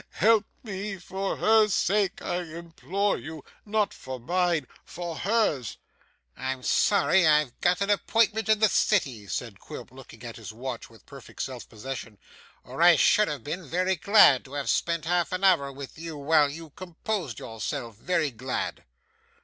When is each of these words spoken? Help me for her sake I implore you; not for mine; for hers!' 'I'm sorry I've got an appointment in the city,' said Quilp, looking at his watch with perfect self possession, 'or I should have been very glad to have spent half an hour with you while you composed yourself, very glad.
Help 0.17 0.47
me 0.63 0.97
for 0.97 1.37
her 1.37 1.67
sake 1.67 2.23
I 2.23 2.37
implore 2.41 3.19
you; 3.19 3.45
not 3.67 3.93
for 3.93 4.19
mine; 4.19 4.65
for 4.83 5.15
hers!' 5.15 5.77
'I'm 6.35 6.63
sorry 6.63 7.27
I've 7.27 7.61
got 7.61 7.81
an 7.81 7.91
appointment 7.91 8.49
in 8.49 8.57
the 8.57 8.67
city,' 8.67 9.27
said 9.27 9.59
Quilp, 9.59 9.91
looking 9.91 10.23
at 10.23 10.37
his 10.37 10.51
watch 10.51 10.89
with 10.89 11.05
perfect 11.05 11.43
self 11.43 11.69
possession, 11.69 12.17
'or 12.63 12.81
I 12.81 12.95
should 12.95 13.27
have 13.27 13.43
been 13.43 13.69
very 13.69 13.95
glad 13.95 14.43
to 14.45 14.53
have 14.53 14.71
spent 14.71 15.05
half 15.05 15.31
an 15.33 15.43
hour 15.43 15.71
with 15.71 15.99
you 15.99 16.17
while 16.17 16.49
you 16.49 16.71
composed 16.71 17.37
yourself, 17.37 17.95
very 17.97 18.31
glad. 18.31 18.83